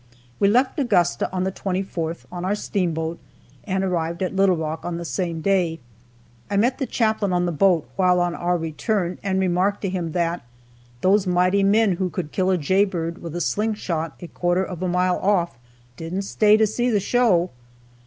We 0.39 0.47
left 0.47 0.79
Augusta 0.79 1.31
on 1.31 1.43
the 1.43 1.51
24th, 1.51 2.25
on 2.31 2.43
our 2.43 2.55
steamboat, 2.55 3.19
and 3.65 3.83
arrived 3.83 4.23
at 4.23 4.35
Little 4.35 4.55
Rock 4.57 4.83
on 4.83 4.97
the 4.97 5.05
same 5.05 5.41
day. 5.41 5.77
I 6.49 6.57
met 6.57 6.79
the 6.79 6.87
chaplain 6.87 7.31
on 7.31 7.45
the 7.45 7.51
boat 7.51 7.87
while 7.97 8.19
on 8.19 8.33
our 8.33 8.57
return, 8.57 9.19
and 9.21 9.39
remarked 9.39 9.81
to 9.83 9.89
him 9.89 10.13
that, 10.13 10.43
"Those 11.01 11.27
mighty 11.27 11.61
men 11.61 11.97
who 11.97 12.09
could 12.09 12.31
kill 12.31 12.49
a 12.49 12.57
jaybird 12.57 13.21
with 13.21 13.35
a 13.35 13.41
sling 13.41 13.75
shot 13.75 14.15
a 14.19 14.27
quarter 14.27 14.63
of 14.63 14.81
a 14.81 14.87
mile 14.87 15.17
off 15.19 15.59
didn't 15.97 16.23
stay 16.23 16.57
to 16.57 16.65
see 16.65 16.89
the 16.89 16.99
show." 16.99 17.51